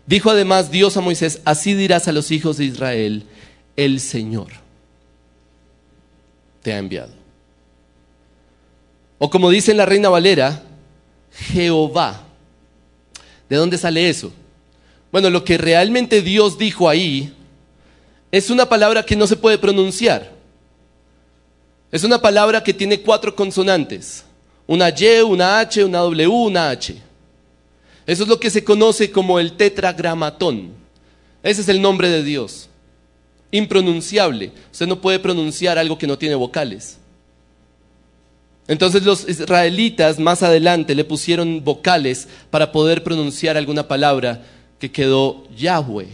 [0.09, 3.27] Dijo además Dios a Moisés, así dirás a los hijos de Israel,
[3.77, 4.49] el Señor
[6.63, 7.13] te ha enviado.
[9.19, 10.63] O como dice la Reina Valera,
[11.33, 12.27] Jehová
[13.49, 14.33] ¿De dónde sale eso?
[15.13, 17.33] Bueno, lo que realmente Dios dijo ahí
[18.33, 20.33] es una palabra que no se puede pronunciar.
[21.93, 24.25] Es una palabra que tiene cuatro consonantes.
[24.67, 26.97] Una Y, una H, una W, una H.
[28.05, 30.73] Eso es lo que se conoce como el tetragramatón.
[31.43, 32.69] Ese es el nombre de Dios.
[33.51, 34.53] Impronunciable.
[34.73, 36.99] Usted no puede pronunciar algo que no tiene vocales.
[38.69, 44.43] Entonces los israelitas más adelante le pusieron vocales para poder pronunciar alguna palabra
[44.81, 46.09] que quedó Yahweh,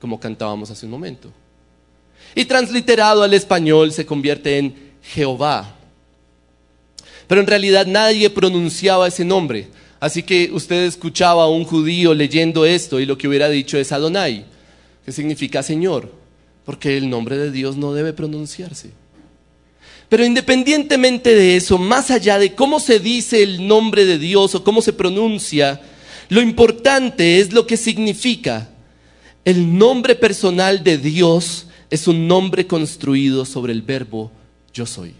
[0.00, 1.32] como cantábamos hace un momento.
[2.34, 5.74] Y transliterado al español se convierte en Jehová.
[7.26, 9.68] Pero en realidad nadie pronunciaba ese nombre.
[9.98, 13.90] Así que usted escuchaba a un judío leyendo esto y lo que hubiera dicho es
[13.90, 14.44] Adonai,
[15.04, 16.12] que significa Señor,
[16.66, 18.90] porque el nombre de Dios no debe pronunciarse.
[20.08, 24.62] Pero independientemente de eso, más allá de cómo se dice el nombre de Dios o
[24.62, 25.80] cómo se pronuncia,
[26.28, 28.68] lo importante es lo que significa.
[29.44, 34.30] El nombre personal de Dios es un nombre construido sobre el verbo
[34.74, 35.14] yo soy.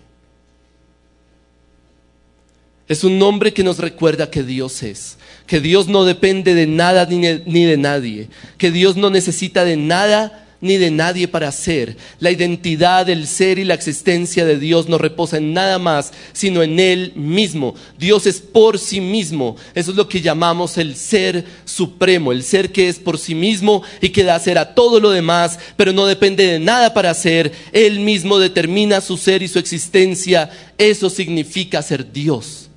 [2.88, 7.06] Es un nombre que nos recuerda que Dios es, que Dios no depende de nada
[7.06, 8.28] ni de, nadie,
[8.58, 11.96] que Dios no necesita de nada ni de nadie para ser.
[12.20, 16.62] La identidad del ser y la existencia de Dios no reposa en nada más, sino
[16.62, 17.74] en Él mismo.
[17.98, 19.56] Dios es por sí mismo.
[19.74, 23.82] Eso es lo que llamamos el ser supremo, el ser que es por sí mismo
[24.00, 27.52] y que da ser a todo lo demás, pero no depende de nada para ser.
[27.72, 30.50] Él mismo determina su ser y su existencia.
[30.76, 32.68] Eso significa ser Dios.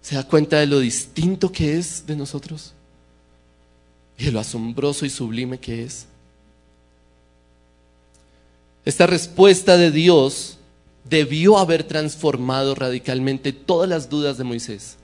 [0.00, 2.74] ¿Se da cuenta de lo distinto que es de nosotros?
[4.16, 6.06] Y de lo asombroso y sublime que es.
[8.86, 10.58] Esta respuesta de Dios
[11.04, 14.96] debió haber transformado radicalmente todas las dudas de Moisés.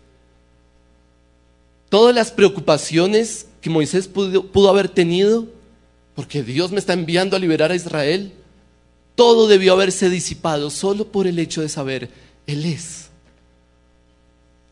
[1.89, 5.49] Todas las preocupaciones que Moisés pudo, haber tenido,
[6.15, 8.33] porque Dios me está enviando a liberar a Israel,
[9.17, 12.09] todo debió haberse disipado solo por el hecho de saber,
[12.47, 13.09] Él es.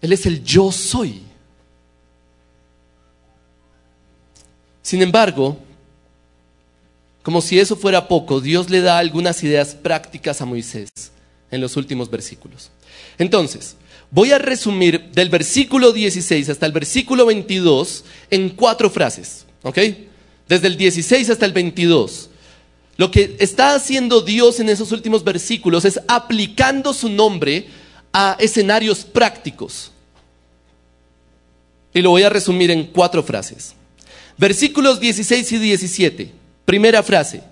[0.01, 1.23] Él es el yo soy.
[4.83, 5.59] Sin embargo,
[7.22, 10.90] como si eso fuera poco, Dios le da algunas ideas prácticas a Moisés
[11.50, 12.70] en los últimos versículos.
[13.18, 13.76] Entonces,
[14.11, 19.78] voy a resumir del versículo 16 hasta el versículo 22 en cuatro frases, ¿ok?
[20.48, 22.30] Desde el 16 hasta el 22.
[22.96, 27.68] Lo que está haciendo Dios en esos últimos versículos es aplicando su nombre
[28.12, 29.92] a escenarios prácticos.
[31.92, 33.74] Y lo voy a resumir en cuatro frases.
[34.37, 36.39] Versículos 16 y 17.
[36.64, 37.42] Primera frase,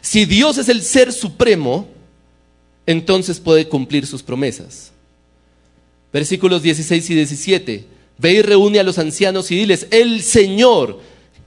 [0.00, 1.88] si Dios es el ser supremo,
[2.86, 4.92] entonces puede cumplir sus promesas.
[6.12, 7.84] Versículos 16 y 17,
[8.16, 11.00] ve y reúne a los ancianos y diles, el Señor,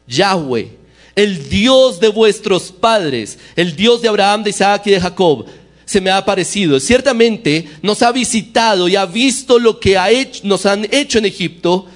[0.07, 0.77] Yahweh,
[1.15, 5.45] el Dios de vuestros padres, el Dios de Abraham, de Isaac y de Jacob,
[5.85, 6.79] se me ha aparecido.
[6.79, 9.97] Ciertamente nos ha visitado y ha visto lo que
[10.43, 11.87] nos han hecho en Egipto,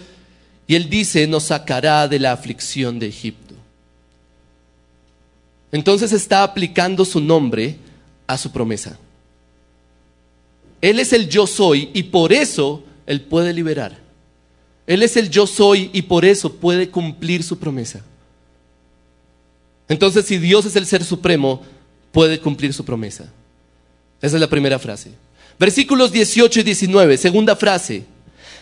[0.68, 3.45] y él dice, nos sacará de la aflicción de Egipto.
[5.76, 7.76] Entonces está aplicando su nombre
[8.28, 8.98] a su promesa.
[10.80, 14.00] Él es el yo soy y por eso Él puede liberar.
[14.88, 18.06] Él es el yo soy y por eso puede cumplir su promesa.
[19.90, 21.62] Entonces, si Dios es el ser supremo,
[22.14, 23.26] puede cumplir su promesa.
[24.22, 25.12] Esa es la primera frase.
[25.60, 28.06] Versículos 18 y 19, segunda frase.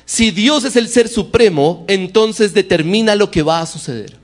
[0.04, 4.22] Si Dios es el ser supremo, entonces determina lo que va a suceder.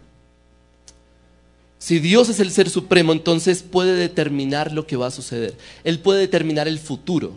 [1.79, 5.55] Si Dios es el ser supremo, entonces puede determinar lo que va a suceder.
[5.85, 7.31] Él puede determinar el futuro.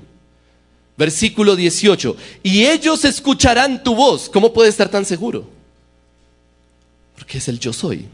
[0.98, 2.16] Versículo 18.
[2.42, 4.28] Y ellos escucharán tu voz.
[4.28, 5.48] ¿Cómo puede estar tan seguro?
[7.16, 8.06] Porque es el yo soy.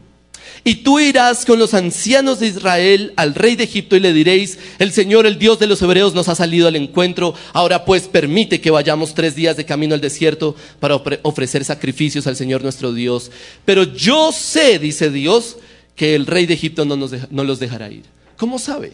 [0.63, 4.59] Y tú irás con los ancianos de Israel al rey de Egipto y le diréis,
[4.77, 7.33] el Señor, el Dios de los hebreos, nos ha salido al encuentro.
[7.53, 12.35] Ahora pues permite que vayamos tres días de camino al desierto para ofrecer sacrificios al
[12.35, 13.31] Señor nuestro Dios.
[13.65, 15.57] Pero yo sé, dice Dios,
[15.99, 18.05] que el rey de Egipto no, nos no los dejará ir.
[18.37, 18.93] ¿Cómo sabe?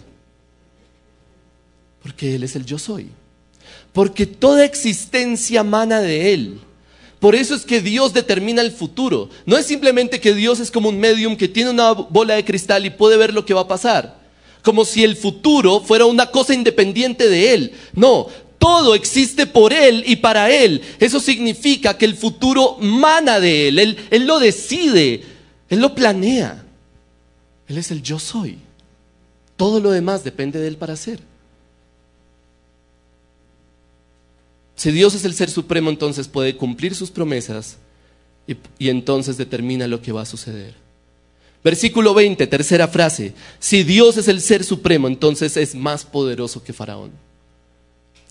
[2.02, 3.10] Porque Él es el yo soy.
[3.94, 6.60] Porque toda existencia mana de Él.
[7.20, 9.30] Por eso es que Dios determina el futuro.
[9.46, 12.88] No es simplemente que Dios es como un medium que tiene una bola de cristal
[12.88, 14.20] y puede ver lo que va a pasar.
[14.64, 17.72] Como si el futuro fuera una cosa independiente de Él.
[17.94, 18.26] No,
[18.58, 20.82] todo existe por Él y para Él.
[21.00, 23.68] Eso significa que el futuro mana de.
[23.68, 25.22] Él, él lo decide,
[25.70, 26.65] Él lo planea.
[27.68, 28.60] Él es el yo soy.
[29.58, 31.20] Todo lo demás depende de Él para ser.
[34.76, 37.78] Si Dios es el ser supremo, entonces puede cumplir sus promesas
[38.46, 40.76] y, entonces determina lo que va a suceder.
[41.64, 43.34] Versículo 20, tercera frase.
[43.60, 47.12] Si Dios es el ser supremo, entonces es más poderoso que Faraón.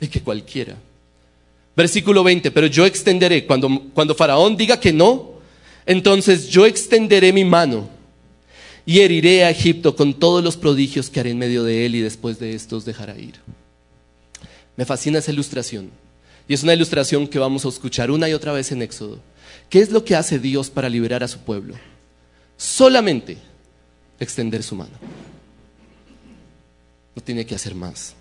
[0.01, 0.77] y que cualquiera.
[1.75, 5.33] Versículo 20, pero yo extenderé, cuando, cuando Faraón diga que no,
[5.87, 7.89] entonces yo extenderé mi mano
[8.87, 12.01] y heriré a Egipto con todos los prodigios que haré en medio de él y
[12.01, 13.35] después de estos dejará ir.
[14.77, 15.91] Me fascina esa ilustración.
[16.47, 19.21] Y es una ilustración que vamos a escuchar una y otra vez en Éxodo.
[19.71, 21.75] ¿Qué es lo que hace Dios para liberar a su pueblo?
[22.59, 23.39] Solamente
[24.21, 24.93] extender su mano.
[27.17, 28.15] No tiene que hacer más.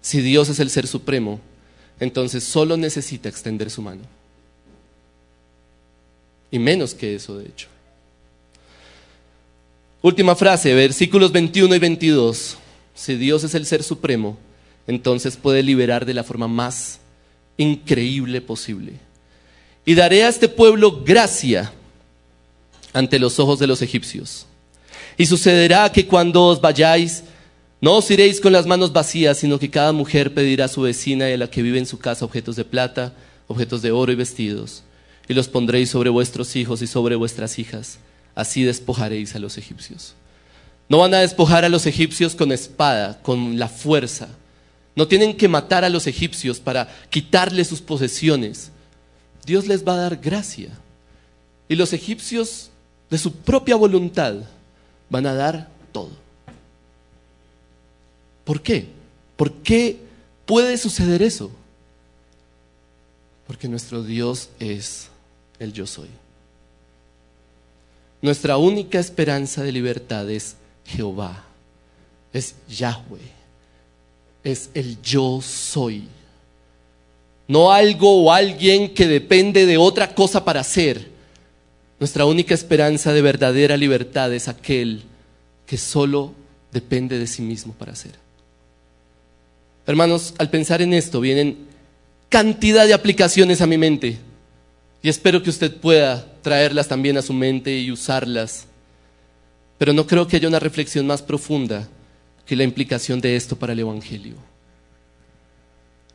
[0.00, 1.40] Si Dios es el ser supremo,
[2.00, 4.02] entonces solo necesita extender su mano.
[6.50, 7.68] Y menos que eso, de hecho.
[10.08, 12.56] Última frase, versículos 21 y 22.
[12.94, 14.38] Si Dios es el ser supremo,
[14.86, 17.00] entonces puede liberar de la forma más
[17.58, 18.94] increíble posible.
[19.84, 21.74] Y daré a este pueblo gracia
[22.94, 24.46] ante los ojos de los egipcios.
[25.18, 27.24] Y sucederá que cuando os vayáis,
[27.82, 31.28] no os iréis con las manos vacías, sino que cada mujer pedirá a su vecina
[31.28, 33.12] y a la que vive en su casa objetos de plata,
[33.46, 34.84] objetos de oro y vestidos,
[35.28, 37.98] y los pondréis sobre vuestros hijos y sobre vuestras hijas.
[38.38, 40.14] Así despojaréis a los egipcios.
[40.88, 44.28] No van a despojar a los egipcios con espada, con la fuerza,
[44.98, 48.72] no tienen que matar a los egipcios para quitarles sus posesiones.
[49.46, 50.70] Dios les va a dar gracia.
[51.68, 52.70] Y los egipcios,
[53.08, 54.34] de su propia voluntad,
[55.08, 56.10] van a dar todo.
[58.44, 58.88] ¿Por qué?
[59.36, 60.00] ¿Por qué
[60.46, 61.52] puede suceder eso?
[63.46, 65.10] Porque nuestro Dios es
[65.60, 66.08] el yo soy.
[68.20, 71.44] Nuestra única esperanza de libertad es Jehová,
[72.32, 73.38] es Yahweh
[74.50, 76.04] es el yo soy.
[77.46, 81.08] No algo o alguien que depende de otra cosa para ser.
[81.98, 85.02] Nuestra única esperanza de verdadera libertad es aquel
[85.66, 86.32] que solo
[86.72, 88.12] depende de sí mismo para ser.
[89.86, 91.66] Hermanos, al pensar en esto vienen
[92.28, 94.18] cantidad de aplicaciones a mi mente
[95.02, 98.66] y espero que usted pueda traerlas también a su mente y usarlas.
[99.78, 101.88] Pero no creo que haya una reflexión más profunda
[102.44, 104.34] que la implicación de esto para el Evangelio.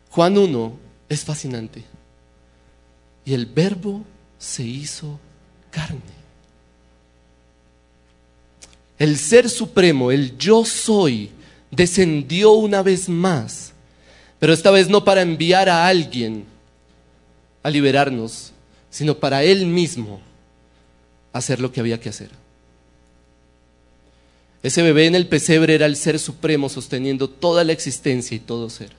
[0.09, 0.77] Juan 1
[1.09, 1.83] es fascinante.
[3.25, 4.03] Y el verbo
[4.37, 5.19] se hizo
[5.71, 6.01] carne.
[8.99, 11.31] El ser supremo, el yo soy,
[11.71, 13.73] descendió una vez más,
[14.39, 16.45] pero esta vez no para enviar a alguien
[17.63, 18.52] a liberarnos,
[18.93, 20.21] sino para él mismo
[21.33, 22.29] hacer lo que había que hacer.
[24.61, 28.69] Ese bebé en el pesebre era el ser supremo sosteniendo toda la existencia y todo
[28.69, 28.91] ser.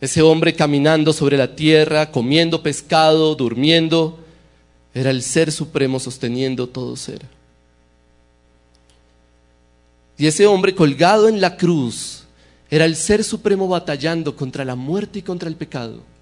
[0.00, 4.18] Ese hombre caminando sobre la tierra, comiendo pescado, durmiendo,
[4.92, 7.22] era el ser supremo sosteniendo todo ser.
[10.18, 12.24] Y ese hombre colgado en la cruz
[12.68, 16.17] era el ser supremo batallando contra la muerte y contra el pecado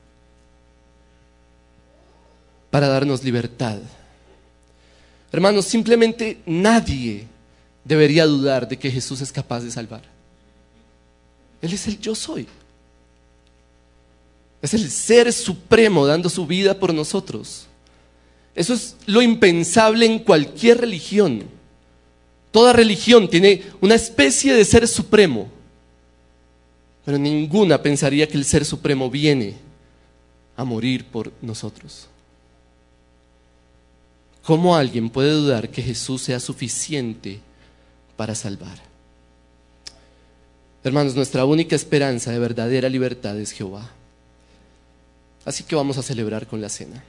[2.77, 3.79] para darnos libertad.
[5.33, 7.24] Hermanos, simplemente nadie
[7.83, 10.03] debería dudar de que Jesús es capaz de salvar.
[11.62, 12.47] Él es el yo soy.
[14.61, 17.66] Es el ser supremo dando su vida por nosotros.
[18.55, 21.45] Eso es lo impensable en cualquier religión.
[22.51, 25.49] Toda religión tiene una especie de ser supremo,
[27.07, 29.55] pero ninguna pensaría que el ser supremo viene
[30.59, 32.09] a morir por nosotros.
[34.47, 37.41] ¿Cómo alguien puede dudar que Jesús sea suficiente
[38.17, 38.79] para salvar.
[40.83, 43.91] Hermanos, nuestra única esperanza de verdadera libertad es Jehová.
[45.45, 47.03] Así que vamos a celebrar con la cena.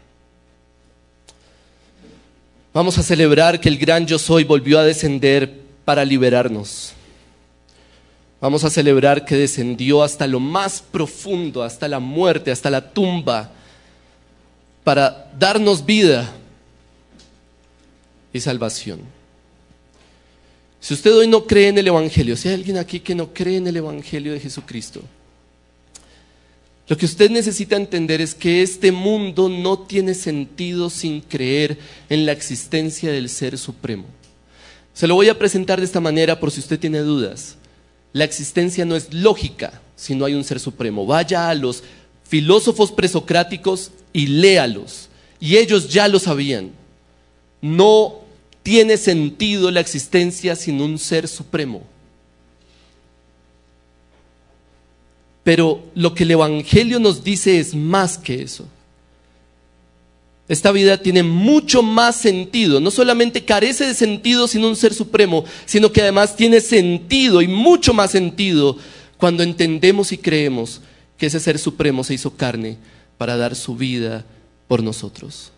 [2.73, 6.93] Vamos a celebrar que el gran yo soy volvió a descender para liberarnos.
[8.41, 13.51] Vamos a celebrar que descendió hasta lo más profundo, hasta la muerte, hasta la tumba,
[14.83, 16.31] para darnos vida
[18.33, 18.99] y salvación.
[20.79, 23.57] Si usted hoy no cree en el Evangelio, si hay alguien aquí que no cree
[23.57, 25.01] en el Evangelio de Jesucristo,
[26.87, 31.77] lo que usted necesita entender es que este mundo no tiene sentido sin creer
[32.09, 34.05] en la existencia del Ser Supremo.
[34.93, 37.57] Se lo voy a presentar de esta manera por si usted tiene dudas.
[38.13, 41.05] La existencia no es lógica si no hay un Ser Supremo.
[41.05, 41.83] Vaya a los
[42.23, 45.09] filósofos presocráticos y léalos.
[45.41, 46.71] Y ellos ya lo sabían.
[47.61, 48.15] No
[48.63, 51.83] tiene sentido la existencia sin un ser supremo.
[55.43, 58.67] Pero lo que el Evangelio nos dice es más que eso.
[60.49, 62.79] Esta vida tiene mucho más sentido.
[62.79, 67.47] No solamente carece de sentido sin un ser supremo, sino que además tiene sentido y
[67.47, 68.77] mucho más sentido
[69.17, 70.81] Cuando entendemos y creemos
[71.17, 72.77] que ese ser supremo se hizo carne
[73.17, 74.25] para dar su vida
[74.67, 75.51] por nosotros.